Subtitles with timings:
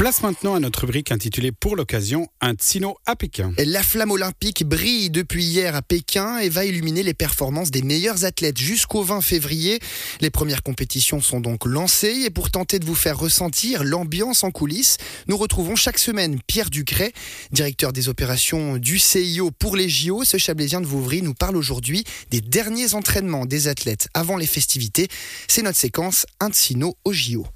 [0.00, 3.52] Place maintenant à notre rubrique intitulée pour l'occasion Un Tsino à Pékin.
[3.58, 8.24] La flamme olympique brille depuis hier à Pékin et va illuminer les performances des meilleurs
[8.24, 9.78] athlètes jusqu'au 20 février.
[10.22, 14.50] Les premières compétitions sont donc lancées et pour tenter de vous faire ressentir l'ambiance en
[14.50, 17.12] coulisses, nous retrouvons chaque semaine Pierre Ducret,
[17.52, 20.24] directeur des opérations du CIO pour les JO.
[20.24, 25.08] Ce Chablaisien de Vouvry nous parle aujourd'hui des derniers entraînements des athlètes avant les festivités.
[25.46, 27.46] C'est notre séquence Un Tsino au JO.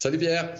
[0.00, 0.52] Salut Pierre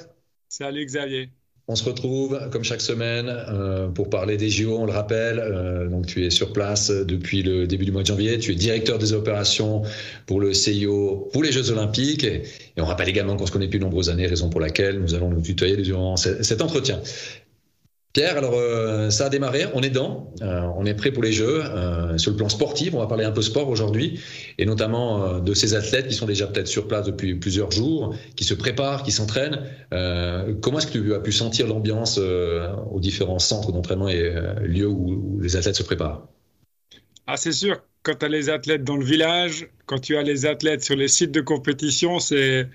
[0.50, 1.30] Salut Xavier.
[1.68, 5.38] On se retrouve comme chaque semaine euh, pour parler des JO, on le rappelle.
[5.38, 8.36] Euh, donc tu es sur place depuis le début du mois de janvier.
[8.40, 9.82] Tu es directeur des opérations
[10.26, 12.24] pour le CIO pour les Jeux Olympiques.
[12.24, 12.42] Et,
[12.78, 15.30] on rappelle également qu'on se connaît depuis de nombreuses années, raison pour laquelle nous allons
[15.30, 17.00] nous tutoyer durant cet entretien.
[18.12, 21.32] Pierre, alors euh, ça a démarré, on est dedans, euh, on est prêt pour les
[21.32, 21.62] Jeux.
[21.64, 24.18] Euh, sur le plan sportif, on va parler un peu sport aujourd'hui,
[24.58, 28.42] et notamment de ces athlètes qui sont déjà peut-être sur place depuis plusieurs jours, qui
[28.42, 29.60] se préparent, qui s'entraînent.
[30.60, 35.38] comment est-ce que tu as pu sentir l'ambiance aux différents centres d'entraînement et lieux où,
[35.40, 36.26] les athlètes se préparent?
[37.28, 40.46] Ah, C'est sûr, quand tu as les athlètes dans le village, quand tu as les
[40.46, 42.66] athlètes sur les sites de compétition, c'est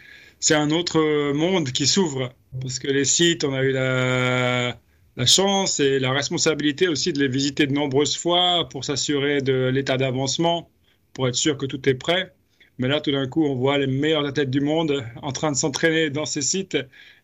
[0.52, 2.32] un autre monde qui s'ouvre.
[2.62, 4.80] Parce que les sites, on a eu la
[5.18, 9.70] la chance et la responsabilité aussi de les visiter de nombreuses fois pour s'assurer de
[9.74, 10.70] l'état d'avancement,
[11.14, 12.34] pour être sûr que tout est prêt.
[12.78, 15.58] Mais là, tout d'un coup, on voit les meilleurs athlètes du monde en train de
[15.58, 16.78] s'entraîner dans ces sites.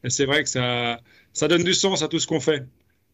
[0.04, 1.02] Et c'est vrai que ça,
[1.34, 2.64] ça donne du sens à tout ce qu'on fait.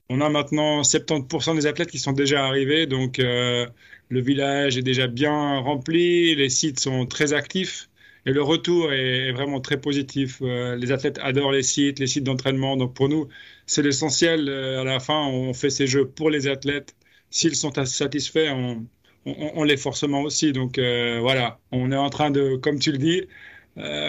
[0.09, 3.67] On a maintenant 70% des athlètes qui sont déjà arrivés, donc euh,
[4.09, 7.89] le village est déjà bien rempli, les sites sont très actifs.
[8.27, 10.39] Et le retour est, vraiment très positif.
[10.41, 12.75] Euh, les athlètes adorent les sites, les sites d'entraînement.
[12.75, 13.29] Donc pour nous,
[13.67, 14.49] c'est l'essentiel.
[14.49, 16.93] Euh, à la fin, on fait ces jeux pour les athlètes.
[17.29, 18.85] S'ils sont satisfaits, on,
[19.25, 20.51] on, l'est forcément aussi.
[20.51, 23.23] Donc euh, voilà, on est en train de, comme tu le dis,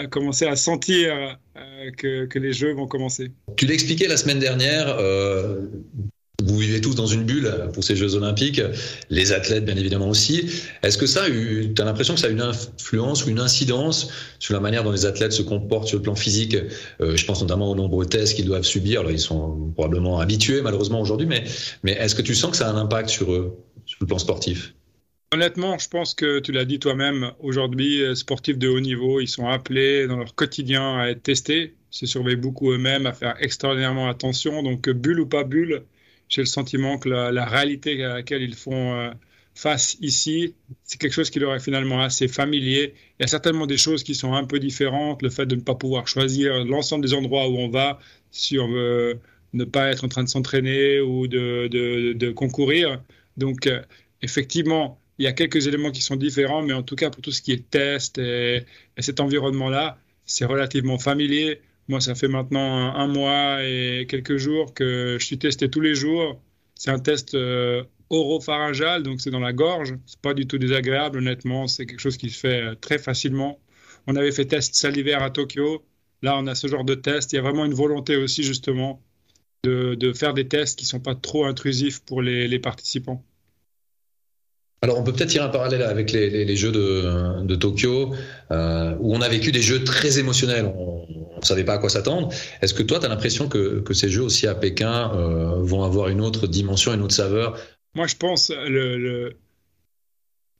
[0.09, 1.37] commencer à sentir
[1.97, 3.31] que, les jeux vont commencer.
[3.55, 4.97] Tu l'expliquais la semaine dernière,
[6.43, 8.61] vous vivez tous dans une bulle pour ces Jeux Olympiques,
[9.09, 10.49] les athlètes bien évidemment aussi.
[10.83, 14.09] Est-ce que ça tu as l'impression que ça a une influence ou une incidence
[14.39, 16.55] sur la manière dont les athlètes se comportent sur le plan physique?
[17.01, 19.01] Euh, Je pense notamment aux nombreux tests qu'ils doivent subir.
[19.01, 21.43] Alors, ils sont probablement habitués malheureusement aujourd'hui, mais,
[21.83, 24.19] mais est-ce que tu sens que ça a un impact sur eux, sur le plan
[24.19, 24.73] sportif?
[25.31, 29.27] Honnêtement, je pense que tu l'as dit toi-même, aujourd'hui, euh, sportifs de haut niveau, ils
[29.27, 34.09] sont appelés dans leur quotidien à être testés, se surveillent beaucoup eux-mêmes, à faire extraordinairement
[34.09, 34.63] attention.
[34.63, 35.83] Donc, bulle ou pas bulle,
[36.29, 39.11] j'ai le sentiment que la, réalité à laquelle ils font euh,
[39.55, 42.93] face ici, c'est quelque chose qui leur est finalement assez familier.
[43.19, 45.61] Il y a certainement des choses qui sont un peu différentes, le fait de ne
[45.61, 47.99] pas pouvoir choisir l'ensemble des endroits où on va,
[48.31, 49.19] si on veut
[49.53, 53.01] ne pas être en train de s'entraîner ou de, de, concourir.
[53.37, 53.81] Donc, euh,
[54.21, 57.31] effectivement, il y a quelques éléments qui sont différents, mais en tout cas, pour tout
[57.31, 58.65] ce qui est test et
[58.99, 61.61] cet environnement-là, c'est relativement familier.
[61.89, 65.95] Moi, ça fait maintenant un, mois et quelques jours que je suis testé tous les
[65.95, 66.39] jours.
[66.75, 69.95] C'est un test euh, oropharyngal, donc c'est dans la gorge.
[70.05, 71.67] C'est pas du tout désagréable, honnêtement.
[71.67, 73.59] C'est quelque chose qui se fait euh, très facilement.
[74.05, 75.83] On avait fait test salivaire à Tokyo.
[76.21, 77.33] Là, on a ce genre de test.
[77.33, 79.01] Il y a vraiment une volonté aussi, justement,
[79.63, 83.25] de, faire des tests qui ne sont pas trop intrusifs pour les participants.
[84.81, 88.13] Alors, on peut peut-être tirer un parallèle avec les, Jeux de, Tokyo,
[88.51, 90.65] euh, où on a vécu des jeux très émotionnels.
[90.73, 92.29] On ne savait pas à quoi s'attendre.
[92.61, 96.09] Est-ce que toi, tu as l'impression que, ces jeux aussi à Pékin euh, vont avoir
[96.09, 97.57] une autre dimension, une autre saveur?
[97.95, 98.51] Moi, je pense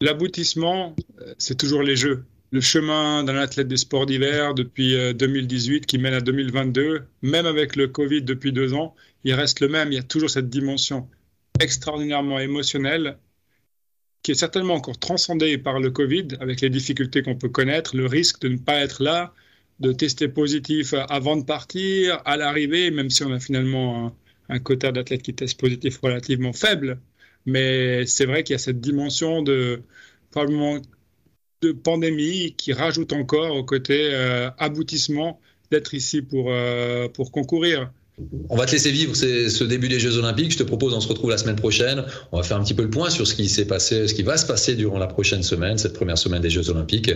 [0.01, 0.95] l'aboutissement,
[1.37, 2.25] c'est toujours les Jeux.
[2.51, 7.45] Le chemin d'un athlète des sports d'hiver depuis 2018 euh, qui mène à 2022, même
[7.45, 9.91] avec le Covid depuis deux ans, il reste le même.
[9.91, 11.07] Il y a toujours cette dimension
[11.59, 13.17] extraordinairement émotionnelle
[14.23, 18.05] qui est certainement encore transcendé par le Covid, avec les difficultés qu'on peut connaître, le
[18.05, 19.33] risque de ne pas être là,
[19.79, 24.15] de tester positif avant de partir, à l'arrivée, même si on a finalement
[24.49, 26.99] un, quota d'athlètes qui testent positif relativement faible.
[27.45, 29.81] Mais c'est vrai qu'il y a cette dimension de
[30.31, 30.79] probablement
[31.61, 35.39] de pandémie qui rajoute encore au côté euh, aboutissement
[35.71, 37.91] d'être ici pour, euh, pour concourir.
[38.49, 40.51] On va te laisser vivre ce début des Jeux Olympiques.
[40.51, 42.03] Je te propose, on se retrouve la semaine prochaine.
[42.31, 44.23] On va faire un petit peu le point sur ce qui s'est passé, ce qui
[44.23, 47.11] va se passer durant la prochaine semaine, cette première semaine des Jeux Olympiques.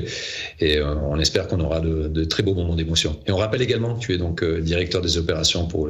[0.59, 3.19] Et euh, on espère qu'on aura de, très beaux moments d'émotion.
[3.27, 5.89] Et on rappelle également que tu es donc euh, directeur des opérations pour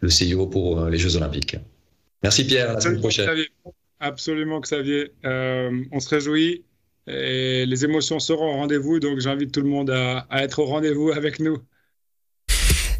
[0.00, 1.56] le CIO pour euh, les Jeux Olympiques.
[2.22, 3.28] Merci Pierre, à la semaine prochaine.
[4.00, 5.12] Absolument, Xavier.
[5.24, 6.64] on se réjouit
[7.06, 8.98] et les émotions seront au rendez-vous.
[8.98, 11.58] Donc j'invite tout le monde à être au rendez-vous avec nous.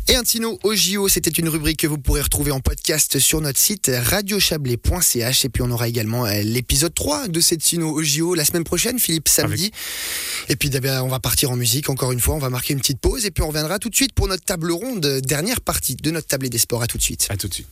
[0.06, 3.40] Et un Tino au JO, c'était une rubrique que vous pourrez retrouver en podcast sur
[3.40, 5.44] notre site radiochablais.ch.
[5.46, 8.64] Et puis on aura également euh, l'épisode 3 de cette Tino au JO la semaine
[8.64, 9.70] prochaine, Philippe, samedi.
[10.50, 10.70] Et puis
[11.02, 13.30] on va partir en musique encore une fois, on va marquer une petite pause et
[13.30, 16.50] puis on reviendra tout de suite pour notre table ronde, dernière partie de notre table
[16.50, 16.82] des sports.
[16.82, 17.26] À tout de suite.
[17.30, 17.68] À tout de suite.